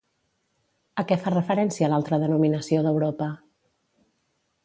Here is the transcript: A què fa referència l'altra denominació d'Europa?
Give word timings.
A 1.01 1.05
què 1.11 1.17
fa 1.25 1.33
referència 1.33 1.91
l'altra 1.91 2.19
denominació 2.25 2.83
d'Europa? 2.87 3.31